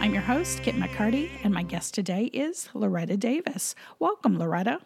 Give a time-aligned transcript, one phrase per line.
[0.00, 3.74] I'm your host, Kit McCarty, and my guest today is Loretta Davis.
[3.98, 4.80] Welcome, Loretta.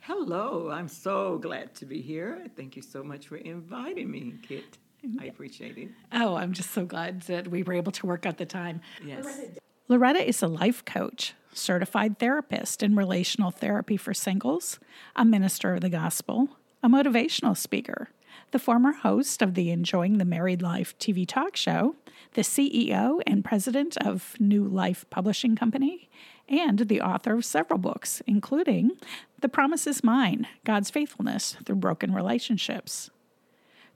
[0.00, 2.46] Hello, I'm so glad to be here.
[2.54, 4.76] Thank you so much for inviting me, Kit.
[5.18, 5.88] I appreciate it.
[6.12, 8.82] Oh, I'm just so glad that we were able to work out the time.
[9.04, 9.40] Yes.
[9.88, 14.78] Loretta is a life coach, certified therapist in relational therapy for singles,
[15.16, 16.50] a minister of the gospel,
[16.82, 18.10] a motivational speaker,
[18.52, 21.96] the former host of the Enjoying the Married Life TV talk show,
[22.34, 26.10] the CEO and president of New Life Publishing Company,
[26.50, 28.92] and the author of several books, including
[29.40, 33.10] The Promise is Mine God's Faithfulness Through Broken Relationships.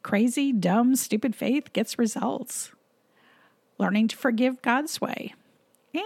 [0.02, 2.72] Crazy, dumb, stupid faith gets results.
[3.77, 5.34] Learning to Forgive God's Way,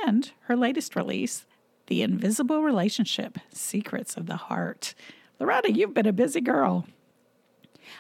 [0.05, 1.47] and her latest release,
[1.87, 4.95] The Invisible Relationship Secrets of the Heart.
[5.39, 6.85] Loretta, you've been a busy girl.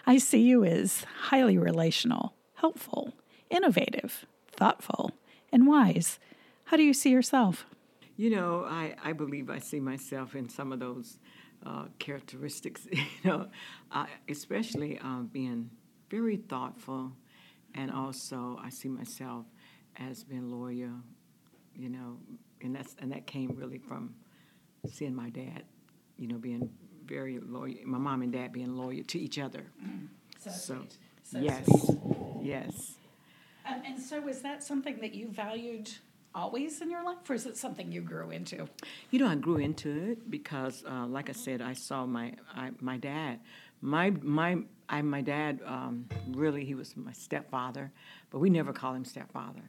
[0.07, 3.15] I see you as highly relational, helpful,
[3.51, 5.13] innovative, thoughtful,
[5.53, 6.19] and wise.
[6.67, 7.67] How do you see yourself?
[8.17, 11.19] You know, I, I believe I see myself in some of those
[11.65, 13.49] uh, characteristics, you know,
[13.91, 15.71] uh, especially uh, being
[16.11, 17.13] very thoughtful,
[17.75, 19.47] and also I see myself
[19.97, 21.01] as being loyal,
[21.75, 22.19] you know,
[22.63, 24.15] and that's and that came really from
[24.87, 25.65] seeing my dad,
[26.17, 26.71] you know, being
[27.11, 29.65] very loyal, my mom and dad being loyal to each other.
[30.39, 30.79] So,
[31.33, 31.69] yes,
[32.41, 32.95] yes.
[33.69, 35.91] Um, and so, is that something that you valued
[36.35, 38.69] always in your life, or is it something you grew into?
[39.11, 42.71] You know, I grew into it because, uh, like I said, I saw my I,
[42.81, 43.41] my dad.
[43.83, 47.93] My my I, my dad um, really he was my stepfather,
[48.31, 49.69] but we never call him stepfather.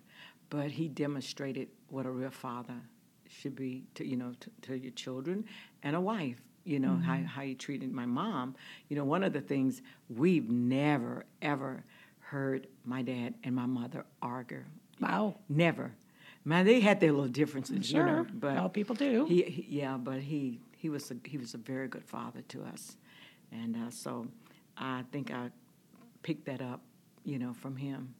[0.49, 2.79] But he demonstrated what a real father
[3.27, 5.45] should be to you know to, to your children
[5.83, 6.37] and a wife.
[6.63, 8.55] You know how how he treated my mom.
[8.89, 11.83] You know one of the things we've never ever
[12.19, 14.63] heard my dad and my mother argue.
[14.99, 15.35] Wow.
[15.49, 15.91] Never.
[16.45, 17.99] Man, they had their little differences, Sure.
[17.99, 19.25] you know, but All people do.
[19.25, 22.63] He, he, yeah, but he he was a, he was a very good father to
[22.63, 22.97] us,
[23.51, 24.27] and uh, so
[24.77, 25.49] I think I
[26.23, 26.81] picked that up,
[27.23, 28.15] you know, from him.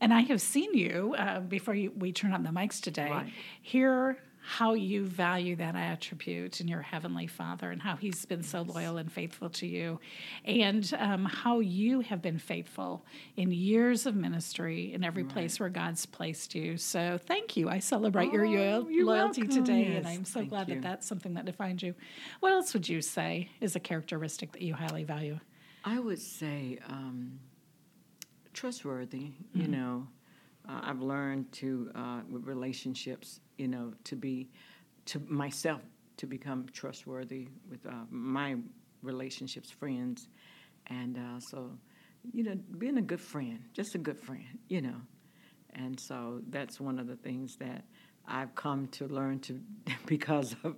[0.00, 3.10] And I have seen you uh, before you, we turn on the mics today.
[3.10, 3.32] Right.
[3.60, 8.62] Hear how you value that attribute in your heavenly Father, and how He's been so
[8.62, 10.00] loyal and faithful to you,
[10.44, 13.04] and um, how you have been faithful
[13.36, 16.76] in years of ministry in every place where God's placed you.
[16.76, 17.68] So thank you.
[17.68, 19.64] I celebrate your Oh, loyal- you're loyalty welcome.
[19.64, 20.74] today, and I'm so thank glad you.
[20.74, 21.94] that that's something that defines you.
[22.40, 25.38] What else would you say is a characteristic that you highly value?
[25.84, 27.38] I would say um,
[28.52, 29.32] trustworthy.
[29.54, 30.06] You know,
[30.68, 34.48] uh, I've learned to uh, with relationships, you know, to be
[35.06, 35.80] to myself
[36.18, 38.56] to become trustworthy with uh, my
[39.02, 40.28] relationships, friends,
[40.86, 41.70] and uh, so
[42.32, 45.00] you know, being a good friend, just a good friend, you know,
[45.74, 47.84] and so that's one of the things that.
[48.24, 49.60] I've come to learn to
[50.06, 50.76] because of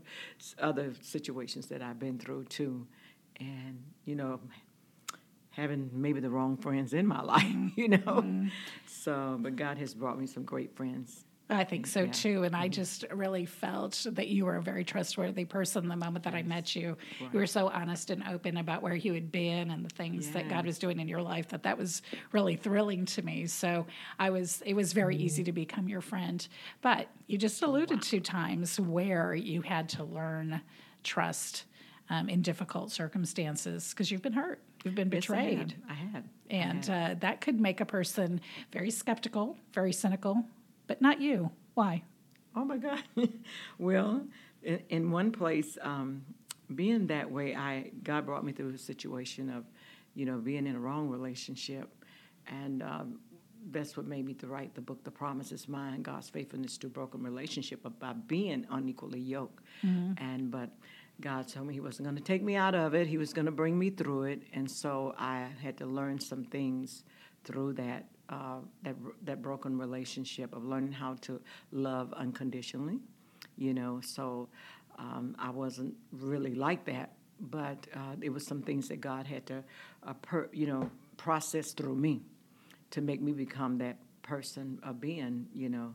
[0.58, 2.86] other situations that I've been through too,
[3.38, 4.40] and you know,
[5.56, 7.68] having maybe the wrong friends in my life, mm-hmm.
[7.80, 7.98] you know.
[7.98, 8.48] Mm-hmm.
[8.86, 11.24] So, but God has brought me some great friends.
[11.50, 12.12] I think so Yeah.
[12.12, 12.42] too.
[12.44, 12.72] And I mm-hmm.
[12.72, 16.74] just really felt that you were a very trustworthy person the moment that I met
[16.74, 16.96] you.
[17.20, 20.48] You were so honest and open about where you had been and the things that
[20.48, 22.00] God was doing in your life that that was
[22.32, 23.46] really thrilling to me.
[23.46, 23.86] So
[24.18, 26.46] I was, it was very easy to become your friend.
[26.80, 30.62] But you just oh, alluded to times where you had to learn
[31.02, 31.64] trust
[32.10, 35.44] um, in difficult circumstances because you've been hurt, you've been Yes, I have.
[35.58, 35.74] betrayed.
[35.88, 36.24] I have.
[36.50, 37.10] I And have.
[37.12, 38.40] uh, that could make a person
[38.72, 40.44] very skeptical, very cynical,
[40.86, 41.50] but not you.
[41.74, 42.02] Why?
[42.54, 43.02] Oh my God.
[43.78, 44.22] well,
[44.62, 46.24] in, in one place, um,
[46.74, 49.64] being that way, I God brought me through a situation of,
[50.14, 51.88] you know, being in a wrong relationship,
[52.46, 53.18] and um,
[53.70, 56.86] that's what made me to write the book, "The Promise Is Mine: God's Faithfulness to
[56.86, 59.62] a Broken Relationship," about being unequally yoked.
[59.82, 60.70] And but
[61.20, 63.46] God told me He wasn't going to take me out of it; He was going
[63.46, 67.04] to bring me through it, and so I had to learn some things
[67.44, 71.40] through that uh, that that broken relationship of learning how to
[71.72, 72.98] love unconditionally.
[73.56, 74.48] You know, so
[74.98, 79.46] um, I wasn't really like that, but uh, it was some things that God had
[79.46, 79.62] to,
[80.06, 82.22] uh, per, you know, process through me
[82.90, 85.94] to make me become that person of being, you know,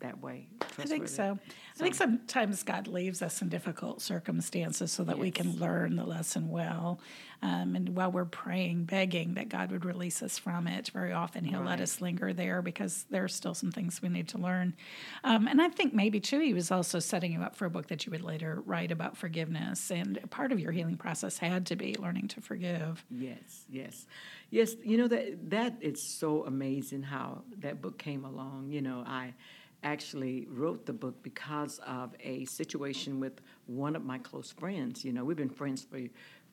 [0.00, 0.46] that way.
[0.60, 1.38] I think trustworthy.
[1.38, 1.38] so.
[1.74, 6.04] I think sometimes God leaves us in difficult circumstances so that we can learn the
[6.04, 7.00] lesson well.
[7.42, 11.44] Um, and while we're praying, begging that God would release us from it, very often
[11.44, 14.74] He'll let us linger there because there are still some things we need to learn.
[15.22, 17.88] Um, and I think maybe too, He was also setting you up for a book
[17.88, 19.90] that you would later write about forgiveness.
[19.90, 23.04] And part of your healing process had to be learning to forgive.
[23.10, 24.06] Yes, yes,
[24.50, 24.74] yes.
[24.82, 28.70] You know that that is so amazing how that book came along.
[28.70, 29.34] You know, I
[29.82, 35.04] actually wrote the book because of a situation with one of my close friends.
[35.04, 36.00] You know, we've been friends for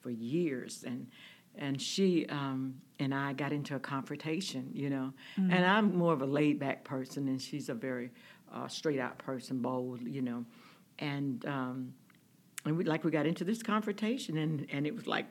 [0.01, 1.07] for years, and
[1.55, 4.69] and she um, and I got into a confrontation.
[4.73, 8.11] You know, and I'm more of a laid back person, and she's a very
[8.53, 10.01] uh, straight out person, bold.
[10.01, 10.45] You know,
[10.99, 11.45] and.
[11.45, 11.93] Um,
[12.65, 15.25] and we like we got into this confrontation and and it was like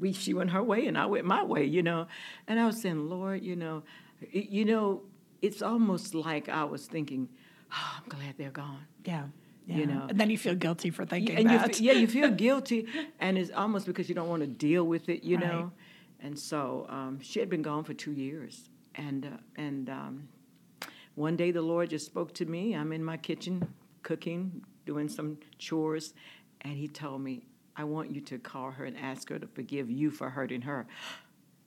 [0.00, 2.06] we she went her way and I went my way, you know.
[2.46, 3.82] And I was saying, Lord, you know,
[4.30, 5.02] you know,
[5.42, 7.28] it's almost like I was thinking,
[7.72, 8.86] oh, I'm glad they're gone.
[9.04, 9.24] Yeah.
[9.66, 9.76] Yeah.
[9.76, 10.06] You know.
[10.08, 11.76] and then you feel guilty for thinking and you, that.
[11.76, 12.86] fe- yeah, you feel guilty,
[13.20, 15.46] and it's almost because you don't want to deal with it, you Right.
[15.46, 15.72] know.
[16.20, 20.28] And so um, she had been gone for two years, and uh, and um,
[21.14, 22.74] one day the Lord just spoke to me.
[22.74, 23.62] I'm in my kitchen
[24.02, 26.14] cooking, doing some chores,
[26.62, 27.42] and He told me,
[27.76, 30.86] "I want you to call her and ask her to forgive you for hurting her."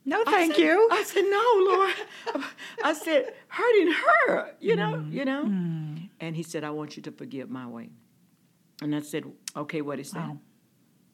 [0.06, 0.90] No, I thank said- you.
[0.92, 2.46] I said, "No, Lord."
[2.84, 5.12] I said, "Hurting her, you know, Mm.
[5.12, 5.44] you know."
[6.20, 7.90] And He said, "I want you to forgive my way."
[8.82, 9.24] And I said,
[9.56, 10.40] "Okay, what is that?" Wow.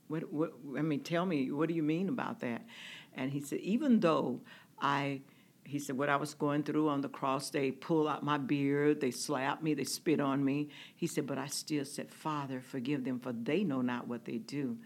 [0.07, 2.65] What, what, I mean, tell me, what do you mean about that?
[3.13, 4.41] And he said, even though
[4.77, 5.21] I,
[5.63, 8.99] he said, what I was going through on the cross, they pull out my beard,
[8.99, 10.67] they slap me, they spit on me.
[10.97, 14.37] He said, but I still said, Father, forgive them, for they know not what they
[14.37, 14.77] do.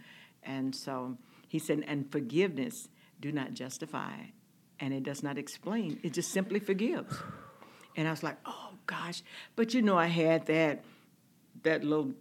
[0.44, 1.18] And so
[1.48, 2.88] he said, and forgiveness
[3.25, 4.13] do not justify,
[4.80, 6.00] and it does not explain.
[6.04, 7.16] It just simply forgives.
[7.95, 9.24] And I was like, oh gosh,
[9.56, 10.83] but you know, I had that,
[11.63, 12.13] that little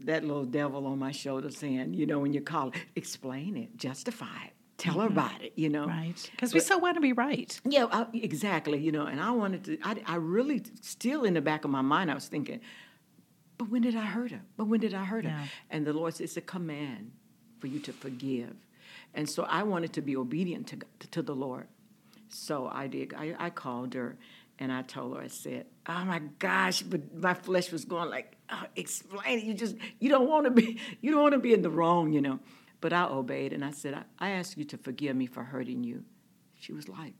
[0.00, 3.76] that little devil on my shoulder saying, you know, when you call it, explain it,
[3.76, 5.86] justify it, tell her about it, you know.
[5.86, 6.30] Right.
[6.30, 7.60] Because we so want to be right.
[7.64, 11.40] Yeah, I, exactly, you know, and I wanted to, I, I really, still in the
[11.40, 12.60] back of my mind, I was thinking,
[13.58, 14.42] but when did I hurt her?
[14.56, 15.30] But when did I hurt her?
[15.30, 15.44] Yeah.
[15.68, 17.10] And the Lord says, it's a command
[17.58, 18.54] for you to forgive.
[19.14, 20.78] And so I wanted to be obedient to,
[21.10, 21.68] to the Lord.
[22.28, 23.14] So I did.
[23.14, 24.16] I, I called her
[24.58, 28.36] and I told her, I said, oh my gosh, but my flesh was going like,
[28.50, 29.44] oh, explain it.
[29.44, 32.12] You just, you don't want to be, you don't want to be in the wrong,
[32.12, 32.40] you know.
[32.80, 35.82] But I obeyed and I said, I, I ask you to forgive me for hurting
[35.84, 36.04] you.
[36.54, 37.14] She was like,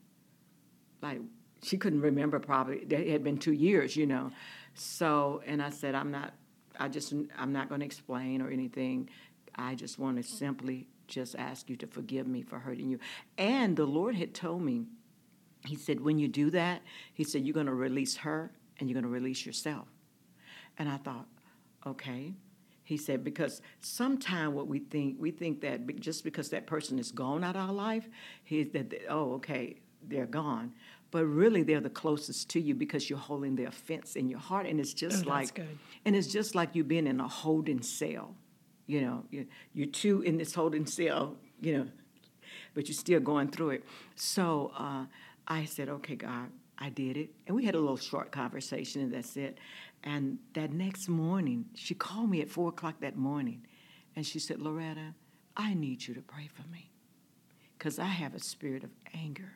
[1.01, 1.19] like
[1.61, 4.31] she couldn't remember probably it had been two years you know
[4.73, 6.33] so and i said i'm not
[6.79, 9.09] i just i'm not going to explain or anything
[9.55, 12.99] i just want to simply just ask you to forgive me for hurting you.
[13.37, 14.85] And the lord had told me
[15.65, 16.81] he said when you do that
[17.13, 19.87] he said you're going to release her and you're going to release yourself.
[20.77, 21.27] And i thought
[21.85, 22.33] okay.
[22.83, 27.11] He said because sometime what we think we think that just because that person is
[27.11, 28.09] gone out of our life
[28.43, 29.75] he that oh okay
[30.07, 30.73] they're gone.
[31.11, 34.65] But really they're the closest to you because you're holding the offense in your heart
[34.65, 35.59] and it's just Oh, like
[36.05, 38.35] and it's just like you being in a holding cell
[38.89, 41.87] you know you, you're two in this holding cell you know
[42.73, 43.83] but you're still going through it.
[44.15, 45.05] So uh,
[45.47, 47.29] I said, okay, God, I did it.
[47.47, 49.57] And we had a little short conversation, and that's it.
[50.03, 53.65] And that next morning, she called me at four o'clock that morning,
[54.15, 55.13] and she said, Loretta,
[55.57, 56.91] I need you to pray for me
[57.77, 59.53] because I have a spirit of anger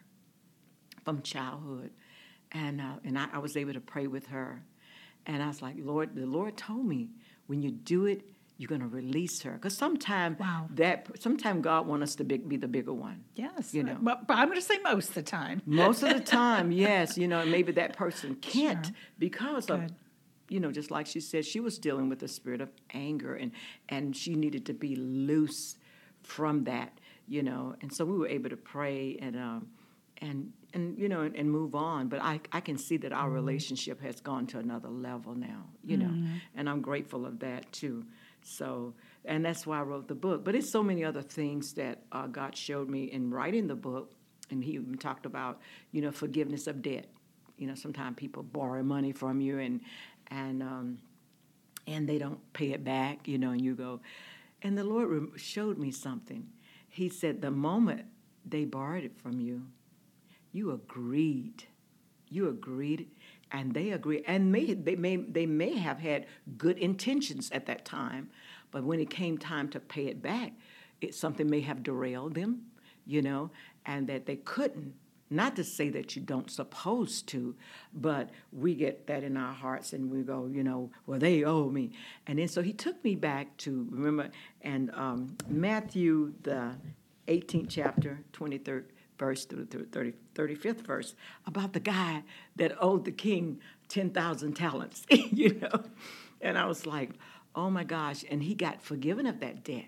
[1.05, 1.91] from childhood.
[2.51, 4.63] And, uh, and I, I was able to pray with her.
[5.25, 7.09] And I was like, Lord, the Lord told me
[7.47, 8.21] when you do it,
[8.57, 9.51] you're going to release her.
[9.53, 10.67] Because sometimes Wow.
[10.75, 13.23] that, sometimes God wants us to be, be the bigger one.
[13.35, 13.73] Yes.
[13.73, 13.97] You know.
[13.99, 15.61] But, but I'm going to say most of the time.
[15.65, 18.95] Most of the time, yes, you know, maybe that person can't Sure.
[19.19, 19.85] because Good.
[19.85, 19.91] of,
[20.49, 23.51] you know, just like she said, she was dealing with a spirit of anger and
[23.89, 25.77] and she needed to be loose
[26.21, 29.67] from that, you know, and so we were able to pray and um
[30.19, 32.07] and and you know and, and move on.
[32.07, 35.97] But I I can see that our relationship has gone to another level now, you
[35.97, 36.13] know,
[36.55, 38.05] and I'm grateful of that too.
[38.43, 38.93] So
[39.25, 40.43] and that's why I wrote the book.
[40.43, 44.13] But it's so many other things that uh, God showed me in writing the book
[44.53, 45.59] and he even talked about
[45.91, 47.07] you know forgiveness of debt
[47.57, 49.81] you know sometimes people borrow money from you and
[50.27, 50.97] and um,
[51.87, 53.99] and they don't pay it back you know and you go
[54.61, 56.47] and the lord showed me something
[56.89, 58.05] he said the moment
[58.45, 59.63] they borrowed it from you
[60.51, 61.63] you agreed
[62.29, 63.09] you agreed
[63.53, 66.25] and they agree, and may they may they may have had
[66.57, 68.31] good intentions at that time,
[68.71, 70.53] but when it came time to pay it back,
[70.99, 72.63] it, something may have derailed them,
[73.05, 73.51] you know,
[73.85, 74.95] and that they couldn't.
[75.29, 77.55] Not to say that you don't supposed to,
[77.93, 81.69] but we get that in our hearts and we go, you know, well they owe
[81.69, 81.91] me,
[82.25, 84.29] and then so he took me back to remember
[84.61, 86.75] and um, Matthew the
[87.27, 88.85] 18th chapter, 23rd
[89.23, 91.15] verse through the 30, 35th verse
[91.47, 92.23] about the guy
[92.57, 95.83] that owed the king 10,000 talents, you know,
[96.41, 97.11] and I was like,
[97.55, 99.85] oh my gosh, and he got forgiven of that debt,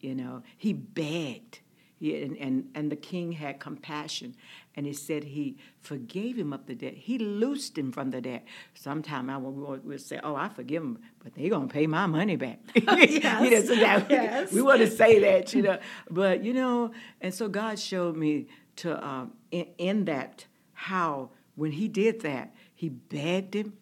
[0.00, 1.60] you know, he begged
[1.98, 4.34] he, and, and, and the king had compassion.
[4.74, 6.92] And he said he forgave him of the debt.
[6.94, 8.44] He loosed him from the debt.
[8.74, 12.04] Sometime I will we'll say, oh, I forgive him, but they're going to pay my
[12.04, 12.60] money back.
[12.74, 13.42] yes.
[13.42, 14.52] you know, so that, yes.
[14.52, 15.78] We want to say that, you know.
[16.10, 16.90] But, you know,
[17.22, 22.54] and so God showed me to um, in, in that how when he did that,
[22.74, 23.72] he begged him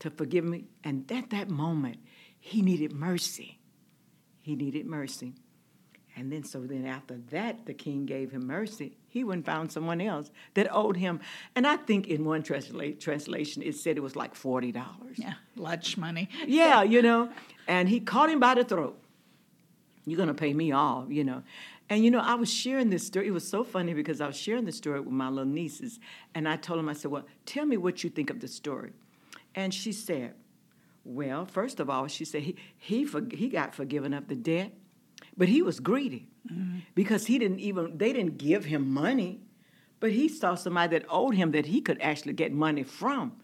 [0.00, 0.64] to forgive me.
[0.82, 1.98] And at that moment,
[2.38, 3.58] he needed mercy.
[4.40, 5.34] He needed mercy.
[6.16, 8.96] And then, so then after that, the king gave him mercy.
[9.08, 11.20] He went and found someone else that owed him.
[11.54, 14.74] And I think in one transla- translation, it said it was like $40.
[15.16, 16.28] Yeah, lunch money.
[16.46, 17.30] Yeah, you know.
[17.68, 19.00] And he caught him by the throat.
[20.04, 21.42] You're going to pay me all, you know.
[21.90, 23.26] And, you know, I was sharing this story.
[23.26, 25.98] It was so funny because I was sharing this story with my little nieces.
[26.34, 28.92] And I told them, I said, well, tell me what you think of the story.
[29.54, 30.34] And she said,
[31.04, 34.72] well, first of all, she said he, he, for, he got forgiven of the debt
[35.36, 36.80] but he was greedy mm-hmm.
[36.94, 39.40] because he didn't even, they didn't give him money,
[39.98, 43.32] but he saw somebody that owed him that he could actually get money from.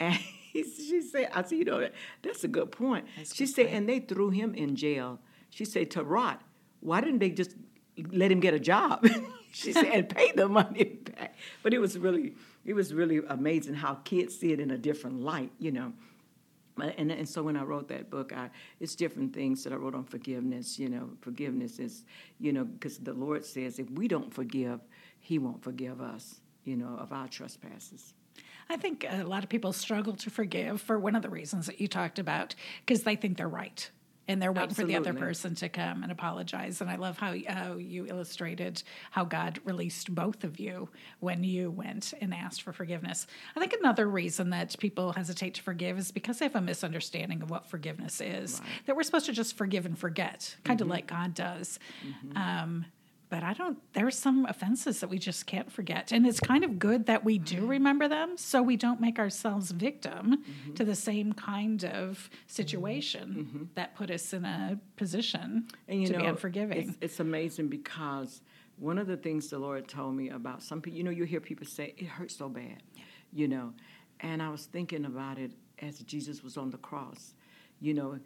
[0.00, 3.06] And he, she said, I said, you know, that, that's a good point.
[3.16, 3.76] That's she good said, point.
[3.76, 5.20] and they threw him in jail.
[5.50, 6.42] She said, to rot.
[6.80, 7.54] Why didn't they just
[8.10, 9.06] let him get a job?
[9.52, 11.36] she said, pay the money back.
[11.62, 12.34] But it was really,
[12.64, 15.92] it was really amazing how kids see it in a different light, you know.
[16.80, 18.48] Uh, and, and so when I wrote that book, I,
[18.80, 20.78] it's different things that I wrote on forgiveness.
[20.78, 22.04] You know, forgiveness is,
[22.40, 24.80] you know, because the Lord says if we don't forgive,
[25.20, 28.14] He won't forgive us, you know, of our trespasses.
[28.70, 31.78] I think a lot of people struggle to forgive for one of the reasons that
[31.80, 32.54] you talked about,
[32.86, 33.90] because they think they're right
[34.28, 34.94] and they're waiting Absolutely.
[34.94, 36.80] for the other person to come and apologize.
[36.80, 40.88] And I love how, how you illustrated how God released both of you
[41.20, 43.26] when you went and asked for forgiveness.
[43.56, 47.42] I think another reason that people hesitate to forgive is because they have a misunderstanding
[47.42, 48.60] of what forgiveness is.
[48.60, 48.68] Right.
[48.86, 50.88] That we're supposed to just forgive and forget, kind mm-hmm.
[50.88, 51.78] of like God does.
[52.06, 52.36] Mm-hmm.
[52.36, 52.86] Um,
[53.32, 56.12] but I don't, there's some offenses that we just can't forget.
[56.12, 59.70] And it's kind of good that we do remember them so we don't make ourselves
[59.70, 60.74] victim mm-hmm.
[60.74, 63.64] to the same kind of situation mm-hmm.
[63.74, 66.90] that put us in a position and, you to know, be unforgiving.
[66.90, 68.42] It's, it's amazing because
[68.76, 71.40] one of the things the Lord told me about some people, you know, you hear
[71.40, 72.82] people say, it hurts so bad,
[73.32, 73.72] you know.
[74.20, 77.32] And I was thinking about it as Jesus was on the cross.
[77.80, 78.18] You know,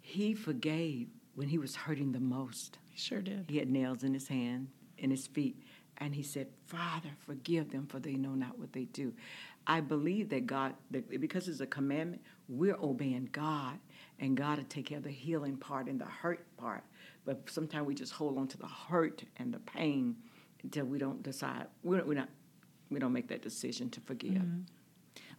[0.00, 2.78] he forgave when he was hurting the most.
[2.90, 3.44] He sure did.
[3.48, 4.66] He had nails in his hand,
[4.98, 5.62] in his feet,
[5.98, 9.12] and he said, Father, forgive them, for they know not what they do.
[9.64, 13.78] I believe that God, that because it's a commandment, we're obeying God,
[14.18, 16.82] and God will take care of the healing part and the hurt part.
[17.24, 20.16] But sometimes we just hold on to the hurt and the pain
[20.64, 21.66] until we don't decide.
[21.84, 22.30] We're, we're not.
[22.90, 24.32] We don't make that decision to forgive.
[24.32, 24.62] Mm-hmm.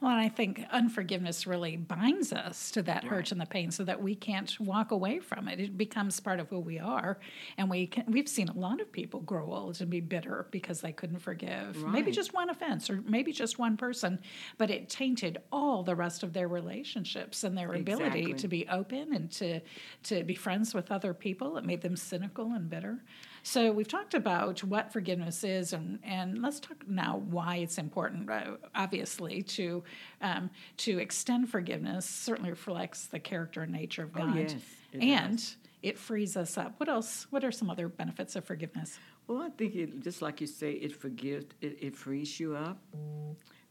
[0.01, 3.12] Well, and I think unforgiveness really binds us to that right.
[3.12, 5.60] hurt and the pain so that we can't walk away from it.
[5.60, 7.20] It becomes part of who we are.
[7.58, 10.79] And we can, we've seen a lot of people grow old and be bitter because
[10.79, 11.84] they couldn't forgive.
[11.84, 11.91] Right.
[11.91, 14.20] Maybe just one offense or maybe just one person,
[14.58, 18.08] but it tainted all the rest of their relationships and their exactly.
[18.08, 19.60] ability to be open and to,
[20.03, 21.58] to be friends with other people.
[21.58, 23.00] It made them cynical and bitter.
[23.43, 28.29] So we've talked about what forgiveness is, and, and let's talk now why it's important.
[28.29, 29.84] Uh, obviously, to
[30.22, 34.55] um, to extend forgiveness certainly reflects the character and nature of oh, God, oh, yes,
[34.93, 35.58] it and does.
[35.81, 36.74] it frees us up.
[36.77, 37.27] What else?
[37.29, 39.00] What are some other benefits of forgiveness?
[39.27, 42.79] Well, I think it, just like you say, it forgives, it, it frees you up.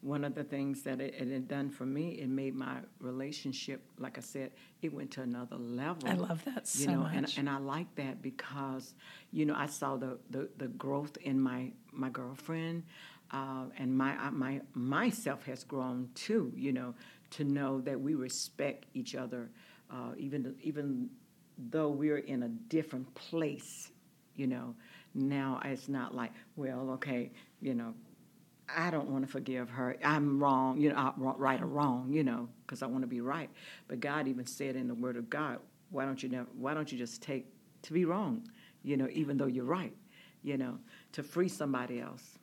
[0.00, 3.82] One of the things that it, it, had done for me, it made my relationship,
[3.98, 6.08] like I said, it went to another level.
[6.08, 7.14] I love that you so know, much.
[7.14, 8.94] And, and I like that because,
[9.32, 12.84] you know, I saw the, the, the growth in my, my girlfriend,
[13.32, 16.94] uh, and my, my myself has grown too, you know,
[17.30, 19.50] to know that we respect each other,
[19.90, 21.10] uh, even, even
[21.70, 23.90] though we're in a different place,
[24.36, 24.74] you know.
[25.14, 27.94] Now it's not like, well, okay, you know,
[28.74, 29.96] I don't want to forgive her.
[30.04, 33.20] I'm wrong, you know, I'm right or wrong, you know, because I want to be
[33.20, 33.50] right.
[33.86, 35.58] But God even said in the Word of God,
[35.90, 37.46] why don't you never, why don't you just take
[37.82, 38.48] to be wrong,
[38.82, 39.94] you know, even though you're right,
[40.42, 40.78] you know,
[41.12, 42.37] to free somebody else.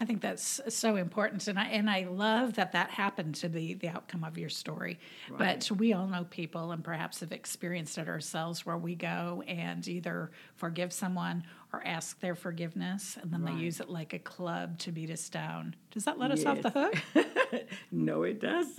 [0.00, 3.74] I think that's so important, and I and I love that that happened to be
[3.74, 4.98] the outcome of your story.
[5.38, 9.86] But we all know people, and perhaps have experienced it ourselves, where we go and
[9.86, 14.78] either forgive someone or ask their forgiveness, and then they use it like a club
[14.78, 15.76] to beat us down.
[15.92, 16.94] Does that let us off the hook?
[17.92, 18.78] No, it doesn't.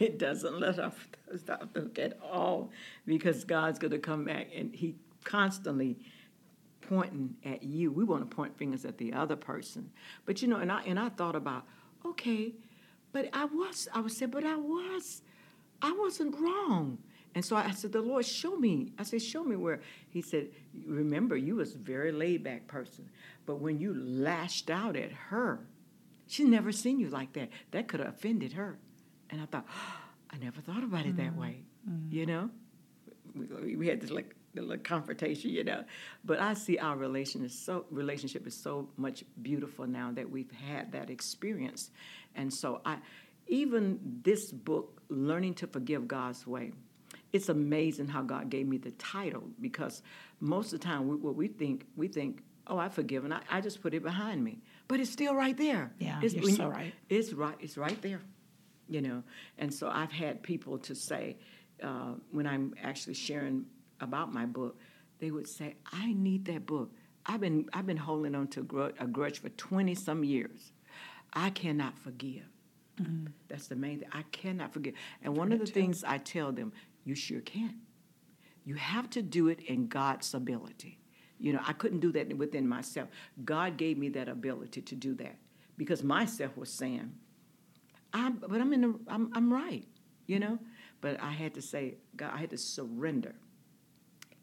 [0.00, 1.08] It doesn't let us off
[1.72, 2.72] the hook at all
[3.06, 5.98] because God's going to come back and He constantly
[6.88, 7.90] pointing at you.
[7.92, 9.90] We want to point fingers at the other person,
[10.24, 11.64] but you know, and I and I thought about,
[12.04, 12.54] okay,
[13.12, 13.88] but I was.
[13.94, 15.22] I was saying, but I was.
[15.82, 16.98] I wasn't wrong.
[17.34, 18.92] And so I said, the Lord, show me.
[18.98, 19.80] I said, show me where.
[20.08, 20.48] He said,
[20.86, 23.10] remember, you was a very laid back person,
[23.44, 25.66] but when you lashed out at her,
[26.26, 27.50] She's never seen you like that.
[27.70, 28.78] That could have offended her.
[29.30, 29.66] And I thought,
[30.30, 31.40] I never thought about it that mm-hmm.
[31.40, 31.62] way.
[31.88, 32.14] Mm-hmm.
[32.14, 32.50] You know,
[33.34, 35.84] we, we had this like the little confrontation, you know.
[36.24, 40.50] But I see our relation is so relationship is so much beautiful now that we've
[40.50, 41.90] had that experience,
[42.34, 42.98] and so I,
[43.46, 46.72] even this book, learning to forgive God's way.
[47.32, 50.02] It's amazing how God gave me the title because
[50.40, 53.32] most of the time, we, what we think, we think, oh, I've forgiven.
[53.32, 55.92] I, I just put it behind me, but it's still right there.
[55.98, 56.94] Yeah, it's, you're so you- right.
[57.08, 57.56] It's right.
[57.60, 58.22] It's right there.
[58.88, 59.22] You know,
[59.58, 61.36] and so I've had people to say
[61.82, 63.66] uh, when I'm actually sharing
[64.00, 64.78] about my book,
[65.18, 66.92] they would say, "I need that book.
[67.24, 70.72] I've been I've been holding on to a grudge, a grudge for twenty some years.
[71.32, 72.44] I cannot forgive.
[73.00, 73.26] Mm-hmm.
[73.48, 74.08] That's the main thing.
[74.12, 74.94] I cannot forgive.
[75.22, 76.72] And one of the things I tell them,
[77.04, 77.80] you sure can.
[78.64, 80.98] You have to do it in God's ability.
[81.38, 83.08] You know, I couldn't do that within myself.
[83.44, 85.36] God gave me that ability to do that
[85.76, 87.12] because myself was saying,
[88.12, 89.84] I'm, but I'm in the, I'm, I'm right,
[90.26, 90.58] you know.
[91.02, 93.34] But I had to say, God, I had to surrender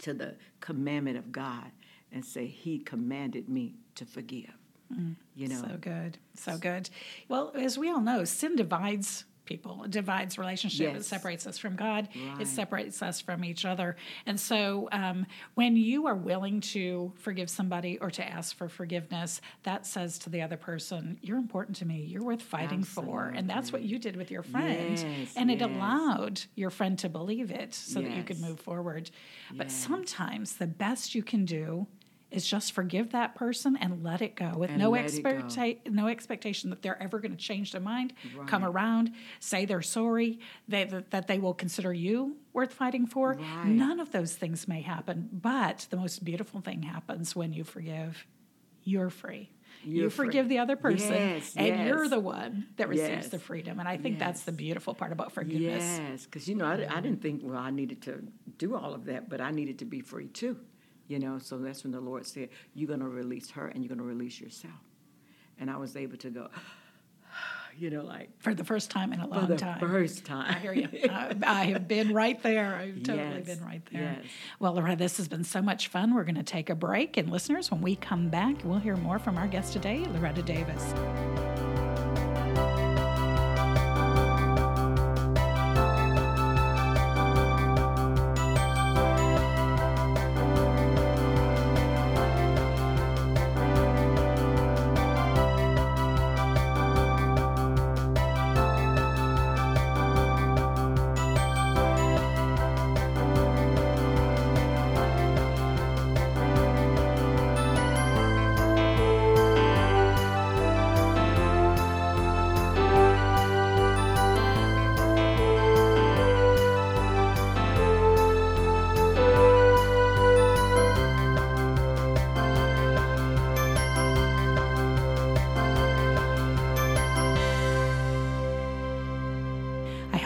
[0.03, 1.71] to the commandment of God
[2.11, 4.53] and say, He commanded me to forgive.
[4.93, 6.17] Mm, you know, So good.
[6.35, 6.89] So good.
[7.27, 9.83] Well, as we all know, sin divides people.
[9.83, 10.95] It divides relationship.
[10.95, 12.09] It separates us from God.
[12.15, 12.41] Right.
[12.41, 13.95] It separates us from each other.
[14.25, 15.25] And so um,
[15.55, 20.29] when you are willing to forgive somebody or to ask for forgiveness, that says to
[20.29, 22.01] the other person, you're important to me.
[22.03, 23.33] You're worth fighting for.
[23.35, 24.97] And that's what you did with your friend.
[24.99, 29.11] Yes, and it allowed your friend to believe it so that you could move forward.
[29.51, 29.75] But Yes.
[29.75, 31.87] sometimes the best you can do
[32.33, 34.97] is just forgive that person and let it go with And no go.
[35.89, 38.13] no expectation that they're ever going to change their mind,
[38.47, 43.33] come around, say they're sorry, they, that, that they will consider you worth fighting for.
[43.33, 43.65] Right.
[43.67, 48.25] None of those things may happen, but the most beautiful thing happens when you forgive.
[48.83, 49.49] You're free.
[49.83, 50.25] you You're free.
[50.27, 53.27] forgive the other person, Yes, and you're the one that receives Yes.
[53.29, 53.79] the freedom.
[53.79, 55.83] And I think that's the beautiful part about forgiveness.
[55.83, 58.21] Yes, because you know, I, I didn't think well I needed to
[58.57, 60.57] do all of that, but I needed to be free too.
[61.07, 63.89] You know, so that's when the Lord said, "You're going to release her, and you're
[63.89, 64.73] going to release yourself."
[65.59, 66.47] And I was able to go,
[67.77, 69.79] you know, like For the first time in a for long the time.
[69.79, 70.49] first time.
[70.55, 70.87] I hear you.
[71.09, 72.75] I, I have been right there.
[72.75, 74.17] I've totally Yes, been right there.
[74.21, 74.31] yes.
[74.59, 76.15] Well, Loretta, this has been so much fun.
[76.15, 77.17] We're going to take a break.
[77.17, 81.52] And listeners, when we come back, we'll hear more from our guest today, Loretta Davis.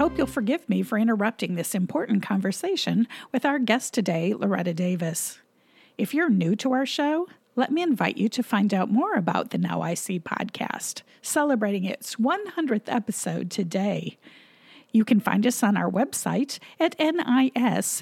[0.07, 5.39] Hope you'll forgive me for interrupting this important conversation with our guest today, Loretta Davis.
[5.97, 9.49] If you're new to our show, let me invite you to find out more about
[9.49, 14.17] the Now I See podcast, celebrating its 100th episode today.
[14.93, 17.99] You can find us on our website at nis.media,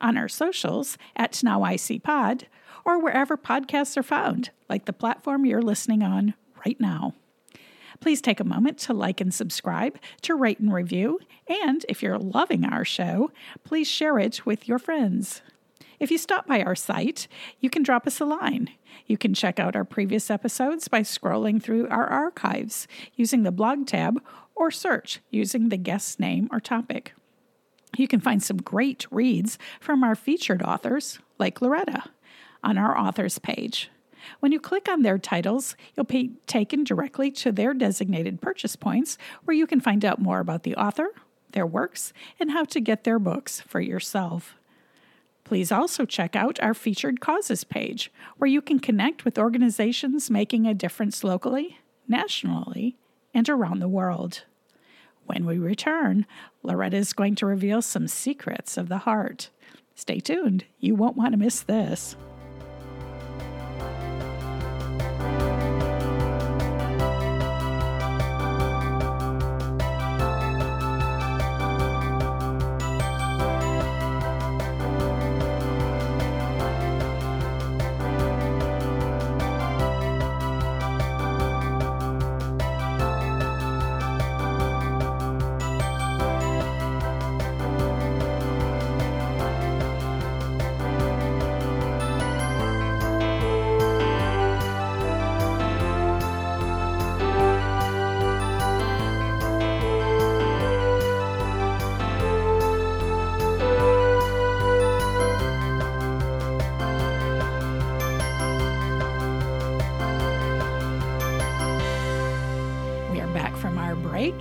[0.00, 2.46] on our socials at Now I See Pod,
[2.84, 7.12] or wherever podcasts are found, like the platform you're listening on right now.
[8.00, 12.18] Please take a moment to like and subscribe, to rate and review, and if you're
[12.18, 13.30] loving our show,
[13.64, 15.42] please share it with your friends.
[16.00, 17.28] If you stop by our site,
[17.60, 18.70] you can drop us a line.
[19.06, 23.86] You can check out our previous episodes by scrolling through our archives using the blog
[23.86, 24.22] tab
[24.54, 27.14] or search using the guest name or topic.
[27.96, 32.04] You can find some great reads from our featured authors, like Loretta,
[32.62, 33.90] on our authors page.
[34.40, 39.18] When you click on their titles, you'll be taken directly to their designated purchase points
[39.44, 41.08] where you can find out more about the author,
[41.52, 44.56] their works, and how to get their books for yourself.
[45.44, 50.66] Please also check out our featured causes page, where you can connect with organizations making
[50.66, 52.96] a difference locally, nationally,
[53.34, 54.44] and around the world.
[55.26, 56.26] When we return,
[56.62, 59.50] Loretta is going to reveal some secrets of the heart.
[59.94, 62.16] Stay tuned, you won't want to miss this.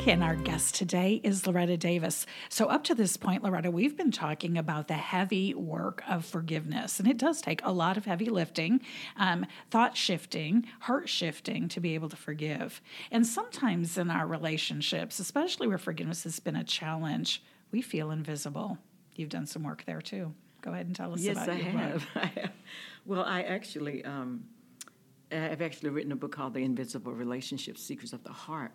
[0.07, 2.25] And our guest today is Loretta Davis.
[2.49, 6.99] So, up to this point, Loretta, we've been talking about the heavy work of forgiveness,
[6.99, 8.81] and it does take a lot of heavy lifting,
[9.15, 12.81] um, thought shifting, heart shifting to be able to forgive.
[13.11, 18.77] And sometimes in our relationships, especially where forgiveness has been a challenge, we feel invisible.
[19.15, 20.33] You've done some work there too.
[20.61, 22.07] Go ahead and tell us Yes, about I have.
[22.15, 22.51] I have.
[23.05, 24.45] Well, I actually, um,
[25.31, 28.71] I've actually written a book called The Invisible Relationship Secrets of the Heart.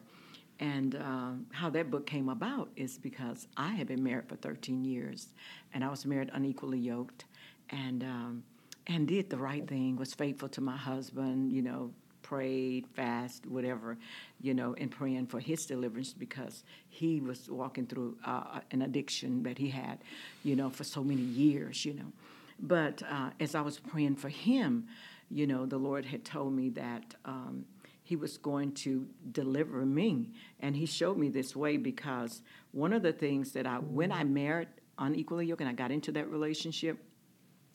[0.60, 4.84] And um, how that book came about is because I had been married for 13
[4.84, 5.28] years,
[5.72, 7.26] and I was married unequally yoked,
[7.70, 8.42] and um,
[8.88, 11.90] and did the right thing, was faithful to my husband, you know,
[12.22, 13.96] prayed, fast, whatever,
[14.40, 19.42] you know, and praying for his deliverance because he was walking through uh, an addiction
[19.42, 19.98] that he had,
[20.42, 22.12] you know, for so many years, you know.
[22.60, 24.88] But uh, as I was praying for him,
[25.30, 27.64] you know, the Lord had told me that um,
[28.08, 30.30] He was going to deliver me.
[30.60, 32.40] And He showed me this way because
[32.72, 34.68] one of the things that I, when I married
[34.98, 36.96] unequally yoked and I got into that relationship,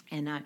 [0.10, 0.42] and I,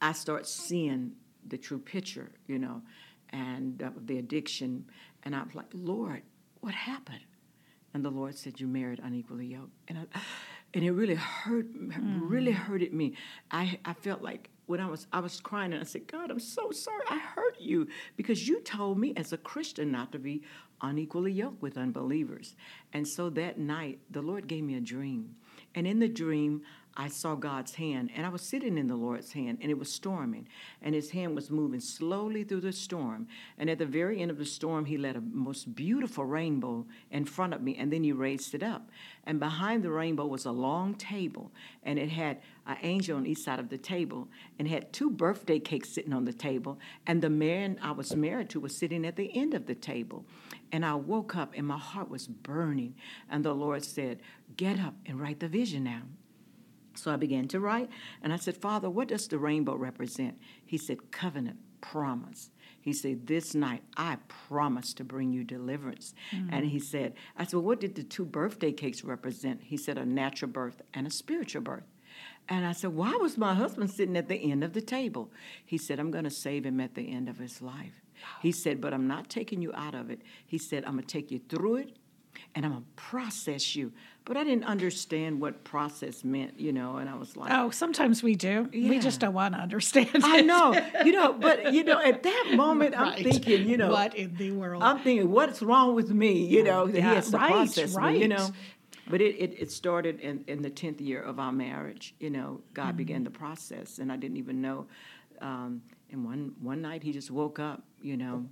[0.00, 1.14] I start seeing
[1.48, 2.82] the true picture, you know,
[3.30, 4.84] and uh, the addiction.
[5.24, 6.22] And I was like, Lord,
[6.60, 7.26] what happened?
[7.94, 10.20] And the Lord said, "You married unequally yoked," and I,
[10.72, 11.66] and it really hurt,
[12.22, 13.16] really hurted me.
[13.50, 16.40] I I felt like when I was I was crying and I said, "God, I'm
[16.40, 17.04] so sorry.
[17.08, 20.42] I hurt you because you told me as a Christian not to be
[20.80, 22.54] unequally yoked with unbelievers."
[22.92, 25.36] And so that night, the Lord gave me a dream,
[25.74, 26.62] and in the dream,
[26.94, 29.90] I saw God's hand, and I was sitting in the Lord's hand, and it was
[29.90, 30.46] storming,
[30.82, 33.28] and His hand was moving slowly through the storm.
[33.56, 37.24] And at the very end of the storm, He let a most beautiful rainbow in
[37.24, 38.90] front of me, and then He raised it up.
[39.24, 41.50] And behind the rainbow was a long table,
[41.82, 44.28] and it had an angel on each side of the table,
[44.58, 48.50] and had two birthday cakes sitting on the table, and the man I was married
[48.50, 50.26] to was sitting at the end of the table.
[50.70, 52.96] And I woke up, and my heart was burning,
[53.30, 54.20] and the Lord said,
[54.56, 56.02] "Get up and write the vision now."
[56.94, 57.90] So I began to write,
[58.22, 60.38] and I said, Father, what does the rainbow represent?
[60.64, 62.50] He said, Covenant, promise.
[62.80, 66.14] He said, This night I promise to bring you deliverance.
[66.34, 66.48] Mm.
[66.50, 69.62] And he said, I said, Well, what did the two birthday cakes represent?
[69.62, 71.84] He said, A natural birth and a spiritual birth.
[72.48, 75.30] And I said, Why was my husband sitting at the end of the table?
[75.64, 78.00] He said, I'm going to save him at the end of his life.
[78.40, 80.22] He said, But I'm not taking you out of it.
[80.46, 81.96] He said, I'm going to take you through it
[82.54, 83.92] and I'm to process you.
[84.24, 88.22] But I didn't understand what process meant, you know, and I was like, Oh, sometimes
[88.22, 88.68] we do.
[88.72, 90.10] We just don't want to understand.
[90.22, 90.46] I it.
[90.46, 94.36] know, you know, but you know, at that moment, I'm thinking, you know, what in
[94.36, 94.82] the world?
[94.82, 96.46] I'm thinking, what's wrong with me?
[96.46, 98.52] You know, that Yeah, he has to right, process me, you know.
[99.08, 102.14] But it, it, it started in, in the 10th year of our marriage.
[102.20, 102.96] You know, God Mm-hmm.
[102.98, 104.86] began the process, and I didn't even know.
[105.40, 108.46] Um, and one, one night, he just woke up, you know,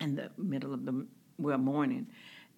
[0.00, 1.06] in the middle of the
[1.38, 2.06] well morning.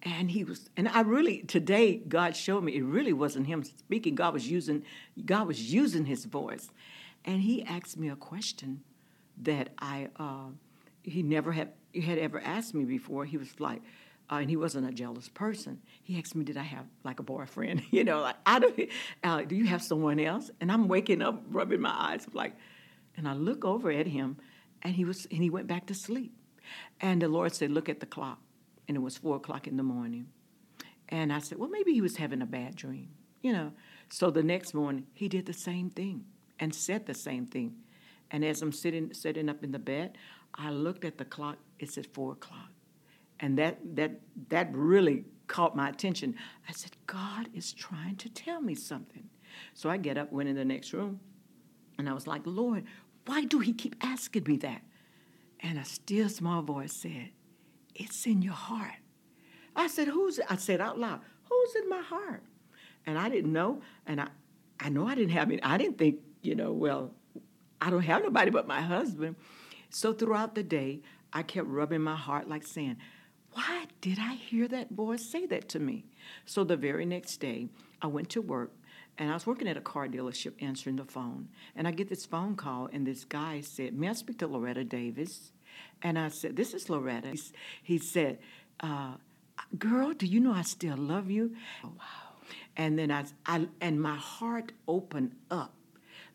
[0.05, 4.15] And he was, and I really today God showed me it really wasn't him speaking.
[4.15, 4.83] God was using,
[5.25, 6.69] God was using his voice,
[7.23, 8.83] and he asked me a question
[9.41, 10.49] that I uh,
[11.03, 11.71] he never had
[12.03, 13.23] had ever asked me before.
[13.23, 13.81] He was like,
[14.31, 15.81] uh, and he wasn't a jealous person.
[16.01, 17.83] He asked me, "Did I have like a boyfriend?
[17.91, 18.89] you know, like I don't.
[19.23, 22.55] Uh, do you have someone else?" And I'm waking up, rubbing my eyes, like,
[23.17, 24.37] and I look over at him,
[24.81, 26.33] and he was, and he went back to sleep.
[27.01, 28.39] And the Lord said, "Look at the clock,"
[28.87, 30.27] and it was four o'clock in the morning.
[31.09, 33.09] And I said, "Well, maybe he was having a bad dream,
[33.41, 33.73] you know."
[34.09, 36.25] So the next morning, he did the same thing
[36.59, 37.75] and said the same thing.
[38.31, 40.17] And as I'm sitting sitting up in the bed,
[40.55, 41.57] I looked at the clock.
[41.79, 42.71] It said four o'clock,
[43.39, 46.35] and that that that really caught my attention.
[46.67, 49.29] I said, God is trying to tell me something.
[49.73, 51.19] So I get up, went in the next room,
[51.97, 52.85] and I was like, Lord,
[53.25, 54.81] why do He keep asking me that?
[55.59, 57.29] And a still small voice said,
[57.95, 58.95] It's in your heart.
[59.75, 62.43] I said, Who's I said out loud, Who's in my heart?
[63.05, 64.27] And I didn't know, and I,
[64.79, 67.11] I know I didn't have any, I didn't think, you know, well,
[67.81, 69.35] I don't have nobody but my husband.
[69.89, 71.01] So throughout the day,
[71.33, 72.97] I kept rubbing my heart like saying,
[73.51, 76.05] Why did I hear that voice say that to me?
[76.45, 77.67] So the very next day,
[78.01, 78.71] I went to work
[79.17, 81.49] and I was working at a car dealership answering the phone.
[81.75, 84.83] And I get this phone call, and this guy said, May I speak to Loretta
[84.83, 85.51] Davis?
[86.01, 87.29] And I said, This is Loretta.
[87.29, 87.41] He,
[87.83, 88.39] he said,
[88.79, 89.15] uh,
[89.77, 91.55] Girl, do you know I still love you?
[91.83, 91.91] wow.
[92.75, 95.73] And then I, I, and my heart opened up,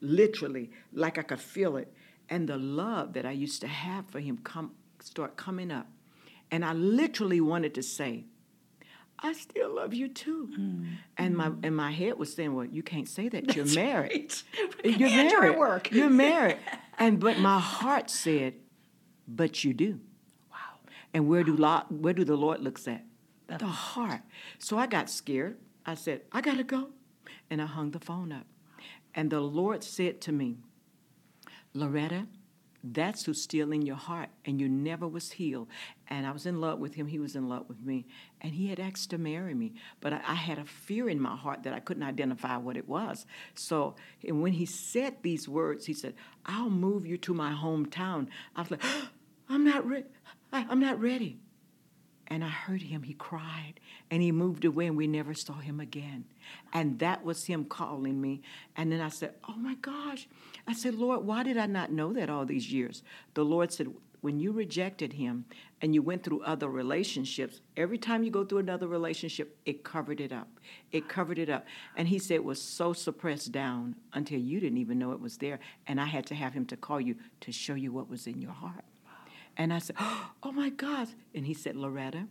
[0.01, 1.93] literally, like I could feel it.
[2.31, 5.87] And the love that I used to have for him come, start coming up.
[6.51, 8.25] And I literally wanted to say,
[9.21, 10.49] I still love you too.
[10.57, 10.87] Mm.
[11.17, 13.55] And my and my head was saying, Well, you can't say that.
[13.57, 14.33] You're married.
[14.85, 14.99] Right.
[14.99, 15.59] You're married.
[15.59, 15.91] Work.
[15.91, 16.59] You're married.
[16.99, 18.55] and but my heart said,
[19.29, 20.01] But you do.
[20.51, 20.81] Wow.
[21.13, 23.05] And where do lo- where do the Lord looks at?
[23.47, 24.23] The heart.
[24.59, 25.59] So I got scared.
[25.87, 26.89] I said, I gotta go.
[27.51, 28.47] And I hung the phone up.
[29.15, 30.57] And the Lord said to me,
[31.75, 32.27] Loretta,
[32.85, 35.69] that's who's still in your heart, and you never was healed.
[36.07, 38.07] And I was in love with him, he was in love with me,
[38.41, 39.75] and he had asked to marry me.
[40.01, 42.89] But I, I had a fear in my heart that I couldn't identify what it
[42.89, 43.27] was.
[43.55, 46.15] So and when he said these words, he said,
[46.47, 48.29] I'll move you to my hometown.
[48.55, 49.09] I was like, oh,
[49.49, 50.07] I'm not ready.
[50.53, 51.39] I'm not ready.
[52.31, 53.81] And I heard him, he cried,
[54.11, 56.27] and he moved away, and we never saw him again.
[56.75, 58.43] And that was him calling me.
[58.77, 60.29] And then I said, Oh my gosh.
[60.67, 63.03] I said, Lord, why did I not know that all these years?
[63.33, 63.89] The Lord said,
[64.21, 65.47] When you rejected him
[65.81, 70.21] and you went through other relationships, every time you go through another relationship, it covered
[70.21, 70.49] it up.
[70.93, 71.65] It covered it up.
[71.97, 75.39] And he said it was so suppressed down until you didn't even know it was
[75.39, 75.61] there.
[75.87, 78.43] And I had to have him to call you to show you what was in
[78.43, 78.85] your heart.
[79.59, 79.97] And I said,
[80.43, 81.09] Oh my God.
[81.35, 82.27] And he said, Loretta,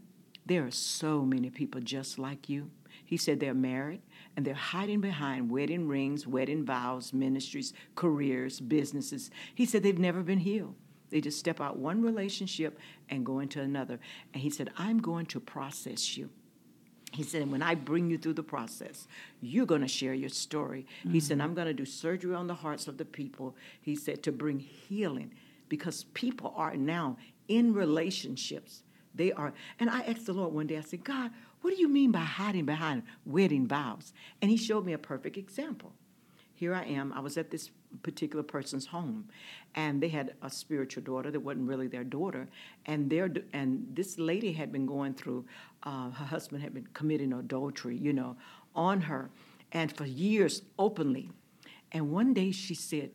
[0.46, 2.72] there are so many people just like you.
[3.06, 4.02] He said they're married
[4.36, 9.30] and they're hiding behind wedding rings, wedding vows, ministries, careers, businesses.
[9.54, 10.76] He said they've never been healed.
[11.10, 14.00] They just step out one relationship and go into another.
[14.34, 16.30] And he said, I'm going to process you.
[17.14, 19.08] He said, when I bring you through the process,
[19.42, 20.86] you're going to share your story.
[21.00, 21.14] Mm-hmm.
[21.14, 23.56] He said, I'm going to do surgery on the hearts of the people.
[23.80, 25.32] He said, to bring healing
[25.70, 28.84] because people are now in relationships.
[29.16, 31.88] They are, and I asked the Lord one day, I said, God, what do you
[31.88, 34.14] mean by hiding behind wedding vows?
[34.42, 35.94] And He showed me a perfect example.
[36.54, 37.70] Here I am, I was at this
[38.04, 39.30] particular person's home,
[39.76, 42.48] and they had a spiritual daughter that wasn't really their daughter,
[42.86, 45.46] and their and this lady had been going through,
[45.84, 48.36] uh, her husband had been committing adultery, you know,
[48.76, 49.30] on her,
[49.72, 51.30] and for years openly.
[51.92, 53.12] And one day she said,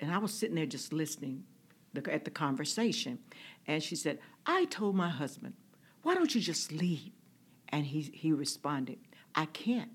[0.00, 1.44] and I was sitting there just listening
[1.92, 3.18] the, at the conversation.
[3.66, 5.54] And she said, I told my husband,
[6.02, 7.12] why don't you just leave?
[7.70, 8.98] And he, he responded,
[9.34, 9.90] I can't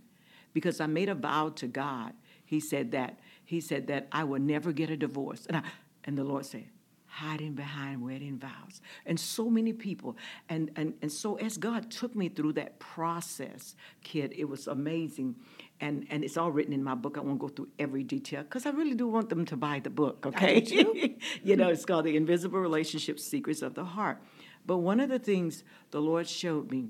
[0.53, 2.13] because I made a vow to God.
[2.45, 5.45] He said that he said that I will never get a divorce.
[5.47, 5.63] And I,
[6.05, 6.65] and the Lord said,
[7.05, 8.81] hiding behind wedding vows.
[9.05, 10.17] And so many people.
[10.49, 15.35] And, and, and so as God took me through that process, Kit, it was amazing
[15.79, 17.17] and and it's all written in my book.
[17.17, 19.89] I won't go through every detail because I really do want them to buy the
[19.89, 20.25] book.
[20.25, 20.61] Okay,
[21.43, 24.21] you know, it's called The Invisible Relationship Secrets of the Heart.
[24.65, 26.89] But one of the things the Lord showed me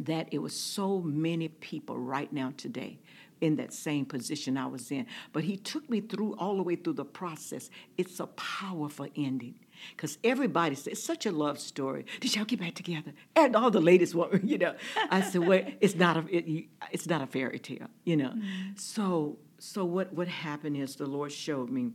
[0.00, 2.98] that it was so many people right now today
[3.40, 5.06] in that same position I was in.
[5.32, 7.70] But he took me through all the way through the process.
[7.96, 9.58] It's a powerful ending.
[9.90, 12.04] Because everybody says it's such a love story.
[12.20, 13.12] Did y'all get back together?
[13.36, 14.74] And all the ladies want, you know.
[15.10, 18.30] I said, well, it's not a, it, it's not a fairy tale, you know.
[18.30, 18.76] Mm-hmm.
[18.76, 21.92] So, so what what happened is the Lord showed me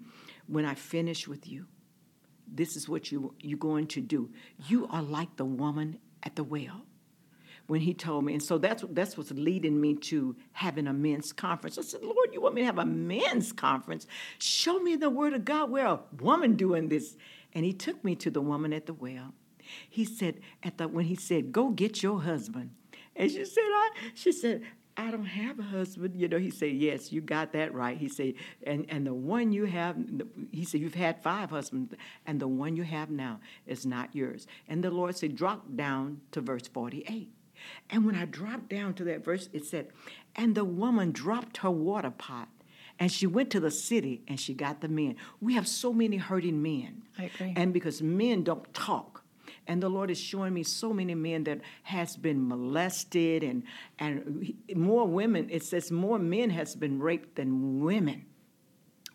[0.47, 1.67] when I finish with you,
[2.47, 4.29] this is what you you're going to do.
[4.67, 6.85] You are like the woman at the well
[7.67, 8.33] when he told me.
[8.33, 11.77] And so that's that's what's leading me to having a men's conference.
[11.77, 14.07] I said, Lord, you want me to have a men's conference?
[14.39, 17.15] Show me the word of God where a woman doing this.
[17.53, 19.33] And he took me to the woman at the well.
[19.89, 22.71] He said, at the when he said, Go get your husband.
[23.15, 24.63] And she said, I she said,
[24.95, 26.19] I don't have a husband.
[26.19, 27.97] You know, he said, Yes, you got that right.
[27.97, 28.35] He said,
[28.65, 29.97] and, and the one you have,
[30.51, 31.93] he said, You've had five husbands,
[32.25, 34.45] and the one you have now is not yours.
[34.67, 37.29] And the Lord said, Drop down to verse 48.
[37.89, 39.87] And when I dropped down to that verse, it said,
[40.35, 42.49] And the woman dropped her water pot
[42.99, 45.15] And she went to the city and she got the men.
[45.41, 47.03] We have so many hurting men.
[47.17, 47.53] I agree.
[47.55, 49.23] And because men don't talk.
[49.65, 53.63] And the Lord is showing me so many men that has been molested and
[53.97, 55.49] and more women.
[55.49, 58.25] It says more men has been raped than women.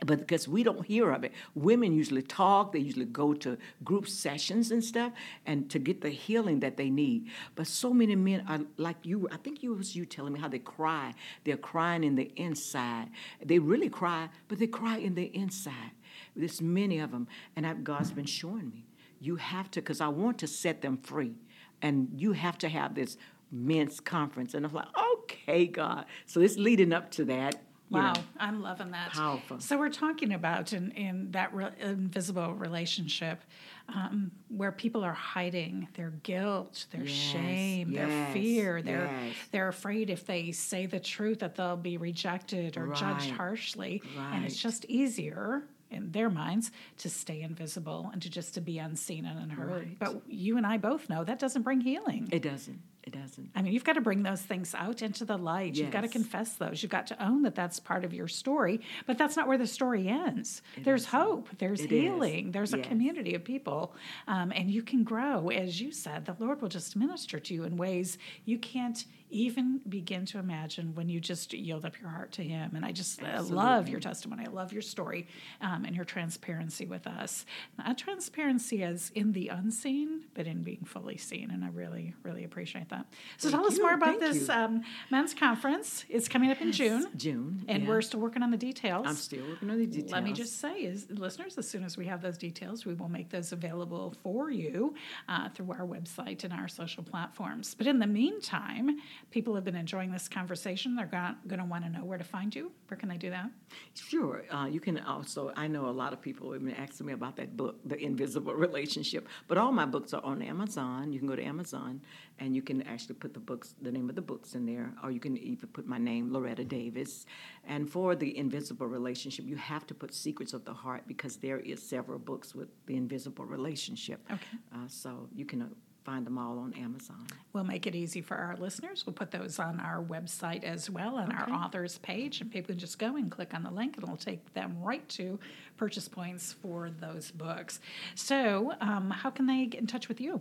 [0.06, 4.08] But because we don't hear of it, women usually talk, they usually go to group
[4.08, 5.12] sessions and stuff,
[5.44, 7.26] and to get the healing that they need.
[7.56, 9.28] But so many men are like you.
[9.32, 11.14] I think you was you telling me how they cry.
[11.42, 13.08] They're crying in the inside.
[13.44, 15.92] They really cry, but they cry in the inside.
[16.36, 18.86] There's many of them, and I've, God's been showing me.
[19.20, 21.34] You have to, because I want to set them free,
[21.82, 23.16] and you have to have this
[23.50, 24.54] men's conference.
[24.54, 26.04] And I'm like, okay, God.
[26.26, 27.62] So it's leading up to that.
[27.90, 28.20] Wow, know.
[28.38, 29.12] I'm loving that.
[29.12, 29.60] Powerful.
[29.60, 33.42] So we're talking about in, in that re- invisible relationship
[33.88, 38.82] um, where people are hiding their guilt, their Yes, shame, their yes, fear.
[38.82, 39.34] They're yes.
[39.50, 44.34] they're afraid if they say the truth that they'll be rejected or judged harshly, Right,
[44.34, 45.62] and it's just easier.
[45.90, 49.70] In their minds, to stay invisible and to just to be unseen and unheard.
[49.70, 49.98] Right.
[49.98, 52.28] But you and I both know that doesn't bring healing.
[52.30, 52.78] It doesn't.
[53.08, 53.50] It doesn't.
[53.54, 55.76] I mean, you've got to bring those things out into the light.
[55.76, 56.82] You've got to confess those.
[56.82, 59.66] You've got to own that that's part of your story, but that's not where the
[59.66, 60.60] story ends.
[60.84, 61.18] there's isn't.
[61.18, 62.02] hope, there's It is.
[62.02, 63.94] healing, there's a community of people,
[64.26, 65.48] um, and you can grow.
[65.48, 69.80] As you said, the Lord will just minister to you in ways you can't even
[69.88, 72.74] begin to imagine when you just yield up your heart to Him.
[72.74, 74.44] And I just love your testimony.
[74.46, 75.26] I love your story
[75.60, 77.44] um, and your transparency with us.
[77.78, 81.50] Not transparency as in the unseen, but in being fully seen.
[81.50, 83.06] And I really, really appreciate that.
[83.36, 86.04] So tell us more about Thank this um, men's conference.
[86.08, 87.06] It's coming up in June.
[87.16, 87.64] June.
[87.68, 87.88] And yeah.
[87.88, 89.06] we're still working on the details.
[89.06, 90.12] I'm still working on the details.
[90.12, 93.08] Let me just say, is listeners, as soon as we have those details, we will
[93.08, 94.94] make those available for you
[95.28, 97.74] uh, through our website and our social platforms.
[97.74, 98.98] But in the meantime,
[99.30, 100.96] people have been enjoying this conversation.
[100.96, 101.06] They're
[101.46, 102.72] going to want to know where to find you.
[102.88, 103.50] Where can they do that?
[103.94, 104.44] Sure.
[104.50, 107.36] Uh, you can also, I know a lot of people have been asking me about
[107.36, 111.12] that book, The Invisible Relationship, but all my books are on Amazon.
[111.12, 112.00] You can go to Amazon
[112.38, 115.10] and you can actually put the books, the name of the books in there, or
[115.10, 117.26] you can even put my name, Loretta Davis.
[117.66, 121.58] And for The Invisible Relationship, you have to put Secrets of the Heart because there
[121.58, 124.20] is several books with The Invisible Relationship.
[124.30, 124.58] Okay.
[124.74, 125.66] Uh, so you can uh,
[126.08, 127.26] find them all on Amazon.
[127.52, 129.04] We'll make it easy for our listeners.
[129.04, 132.78] We'll put those on our website as well on our authors page, and people can
[132.78, 135.38] just go and click on the link, and it'll take them right to
[135.76, 137.80] purchase points for those books.
[138.14, 140.40] So, um, how can they get in touch with you?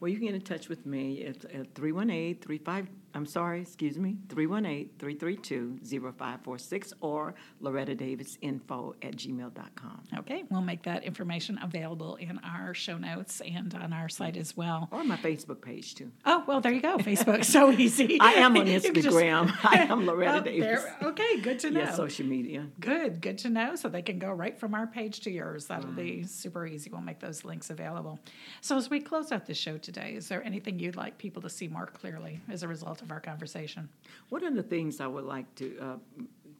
[0.00, 3.96] Well, you can get in touch with me at, at 318 35, I'm sorry, excuse
[3.96, 10.02] me, 318 332 0546 or Loretta Davis info at gmail.com.
[10.18, 14.56] Okay, we'll make that information available in our show notes and on our site as
[14.56, 14.88] well.
[14.90, 16.10] Or my Facebook page, too.
[16.24, 16.98] Oh, well, there you go.
[16.98, 18.18] Facebook, so easy.
[18.20, 19.56] I am on can just- Instagram.
[19.64, 20.82] I am Loretta Oh, Davis.
[20.82, 21.80] there- Okay, good to know.
[21.80, 22.66] Yeah, social media.
[22.80, 23.76] Good, good to know.
[23.76, 25.66] So they can go right from our page to yours.
[25.66, 26.28] That'll be mm.
[26.28, 26.90] super easy.
[26.90, 28.18] We'll make those links available.
[28.60, 31.50] So as we close out the show today, is there anything you'd like people to
[31.50, 33.88] see more clearly as a result of our conversation?
[34.30, 35.96] One of the things I would like to uh,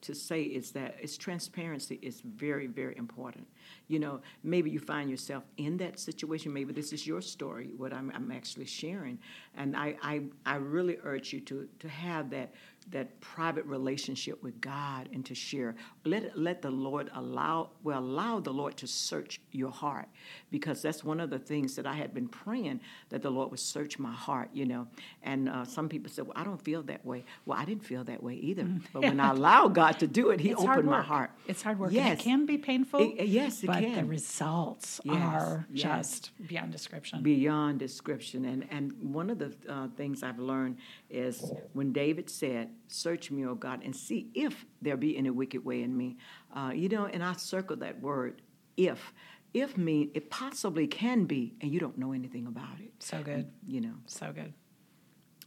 [0.02, 3.46] to say is that it's transparency is very very important.
[3.88, 6.52] You know, maybe you find yourself in that situation.
[6.52, 9.18] Maybe this is your story, what I'm, I'm actually sharing,
[9.57, 12.52] and I, I I really urge you to to have that
[12.90, 15.75] that private relationship with God and to share.
[16.05, 20.07] Let let the Lord allow well allow the Lord to search your heart
[20.51, 23.61] because that's one of the things that I had been praying that the Lord would
[23.61, 24.51] search my heart.
[24.53, 24.87] You know,
[25.23, 28.05] and uh, some people said, "Well, I don't feel that way." Well, I didn't feel
[28.05, 28.66] that way either.
[28.92, 30.53] But when I allow God to do it, He Mm.
[30.53, 31.31] It's opened my heart.
[31.49, 31.90] It's hard work.
[31.92, 32.11] Yes.
[32.11, 33.01] And it can be painful.
[33.01, 36.20] It- yes, it but the results Yes, are yes.
[36.20, 37.23] just beyond description.
[37.23, 38.44] beyond description.
[38.44, 40.77] And and one of the uh, things I've learned
[41.11, 45.65] is when David said, "Search me, O God, and see if there be any wicked
[45.65, 46.17] way in me."
[46.55, 48.43] Uh, you know, and I circle that word,
[48.77, 49.13] "if."
[49.53, 52.93] If mean it possibly can be, and you don't know anything about it.
[52.99, 53.53] So good.
[53.69, 54.53] You know, So good.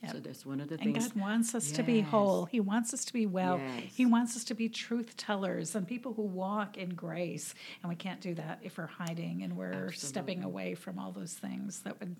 [0.04, 0.12] Yep.
[0.12, 1.08] so that's one of the And things.
[1.10, 2.46] God wants us to be whole.
[2.46, 3.60] He wants us to be well.
[3.94, 7.56] He wants us to be truth tellers and people who walk in grace.
[7.82, 11.34] And we can't do that if we're hiding and we're stepping away from all those
[11.34, 12.16] things that would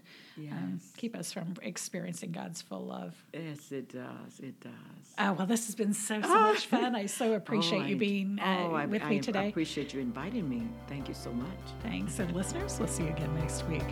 [0.52, 3.16] um, keep us from experiencing God's full love.
[3.34, 4.40] Yes, it does.
[4.42, 4.72] It does.
[5.20, 6.96] Oh, well, this has been so, so much fun.
[6.96, 9.40] I so appreciate Oh, you being uh, oh, with I, me I today.
[9.40, 10.64] I appreciate you inviting me.
[10.88, 11.48] Thank you so much.
[11.82, 12.20] Thanks.
[12.20, 13.84] And listeners, we'll see you again next week.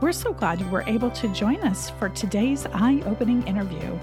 [0.00, 3.98] We're so glad you were able to join us for today's eye opening interview.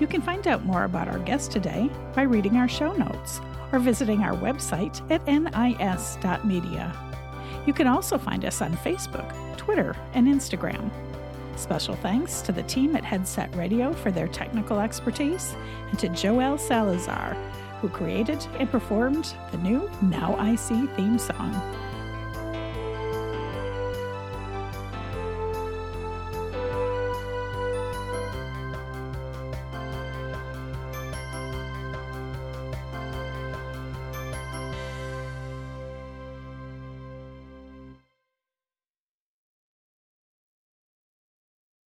[0.00, 3.78] You can find out more about our guest today by reading our show notes or
[3.78, 6.96] visiting our website at nis.media.
[7.64, 10.90] You can also find us on Facebook, Twitter, and Instagram.
[11.54, 15.54] Special thanks to the team at Headset Radio for their technical expertise
[15.90, 17.34] and to Joel Salazar,
[17.80, 21.52] who created and performed the new Now I See theme song.